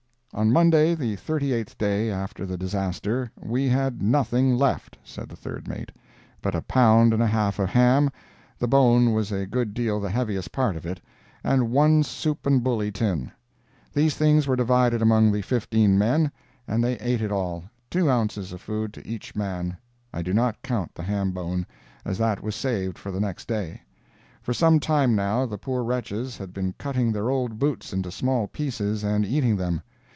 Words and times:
On 0.33 0.49
Monday, 0.53 0.95
the 0.95 1.17
thirty 1.17 1.51
eighth 1.51 1.77
day 1.77 2.09
after 2.09 2.45
the 2.45 2.57
disaster, 2.57 3.29
"we 3.37 3.67
had 3.67 4.01
nothing 4.01 4.55
left," 4.57 4.97
said 5.03 5.27
the 5.27 5.35
third 5.35 5.67
mate, 5.67 5.91
"but 6.41 6.55
a 6.55 6.61
pound 6.61 7.13
and 7.13 7.21
a 7.21 7.27
half 7.27 7.59
of 7.59 7.67
ham—the 7.69 8.67
bone 8.67 9.11
was 9.11 9.33
a 9.33 9.45
good 9.45 9.73
deal 9.73 9.99
the 9.99 10.09
heaviest 10.09 10.53
part 10.53 10.77
of 10.77 10.85
it—and 10.85 11.71
one 11.71 12.01
soup 12.01 12.45
and 12.45 12.63
bully 12.63 12.93
tin." 12.93 13.29
These 13.93 14.15
things 14.15 14.47
were 14.47 14.55
divided 14.55 15.01
among 15.01 15.33
the 15.33 15.41
fifteen 15.41 15.97
men, 15.97 16.31
and 16.65 16.81
they 16.81 16.97
ate 16.99 17.21
it 17.21 17.29
all—two 17.33 18.09
ounces 18.09 18.53
of 18.53 18.61
food 18.61 18.93
to 18.93 19.05
each 19.05 19.35
man. 19.35 19.75
I 20.13 20.21
do 20.21 20.33
not 20.33 20.61
count 20.61 20.95
the 20.95 21.03
ham 21.03 21.31
bone, 21.31 21.65
as 22.05 22.17
that 22.19 22.41
was 22.41 22.55
saved 22.55 22.97
for 22.97 23.11
the 23.11 23.19
next 23.19 23.49
day. 23.49 23.81
For 24.41 24.53
some 24.53 24.79
time, 24.79 25.13
now, 25.13 25.45
the 25.45 25.57
poor 25.57 25.83
wretches 25.83 26.37
had 26.37 26.53
been 26.53 26.73
cutting 26.77 27.11
their 27.11 27.29
old 27.29 27.59
boots 27.59 27.91
into 27.91 28.11
small 28.11 28.47
pieces 28.47 29.03
and 29.03 29.25
eating 29.25 29.57
them. 29.57 29.81